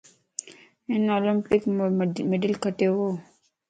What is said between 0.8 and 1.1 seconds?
ھن